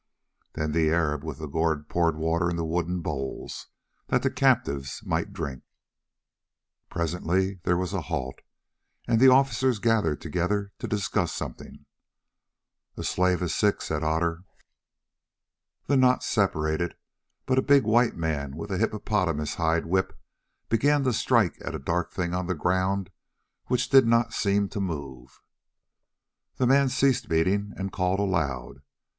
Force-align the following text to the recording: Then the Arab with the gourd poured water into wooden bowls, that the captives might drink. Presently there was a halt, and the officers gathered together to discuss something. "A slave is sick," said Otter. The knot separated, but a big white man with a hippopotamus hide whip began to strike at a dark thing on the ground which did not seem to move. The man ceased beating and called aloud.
Then 0.53 0.71
the 0.71 0.89
Arab 0.89 1.23
with 1.23 1.37
the 1.37 1.45
gourd 1.47 1.87
poured 1.87 2.15
water 2.17 2.49
into 2.49 2.63
wooden 2.63 3.01
bowls, 3.01 3.67
that 4.07 4.23
the 4.23 4.31
captives 4.31 5.03
might 5.05 5.31
drink. 5.31 5.61
Presently 6.89 7.59
there 7.65 7.77
was 7.77 7.93
a 7.93 8.01
halt, 8.01 8.39
and 9.07 9.19
the 9.19 9.27
officers 9.29 9.77
gathered 9.77 10.19
together 10.19 10.71
to 10.79 10.87
discuss 10.87 11.31
something. 11.31 11.85
"A 12.97 13.03
slave 13.03 13.43
is 13.43 13.53
sick," 13.53 13.79
said 13.79 14.03
Otter. 14.03 14.41
The 15.85 15.97
knot 15.97 16.23
separated, 16.23 16.95
but 17.45 17.59
a 17.59 17.61
big 17.61 17.83
white 17.83 18.15
man 18.15 18.55
with 18.57 18.71
a 18.71 18.79
hippopotamus 18.79 19.53
hide 19.61 19.85
whip 19.85 20.17
began 20.67 21.03
to 21.03 21.13
strike 21.13 21.61
at 21.63 21.75
a 21.75 21.77
dark 21.77 22.11
thing 22.11 22.33
on 22.33 22.47
the 22.47 22.55
ground 22.55 23.11
which 23.67 23.89
did 23.89 24.07
not 24.07 24.33
seem 24.33 24.67
to 24.69 24.79
move. 24.81 25.43
The 26.55 26.65
man 26.65 26.89
ceased 26.89 27.29
beating 27.29 27.71
and 27.77 27.93
called 27.93 28.19
aloud. 28.19 28.81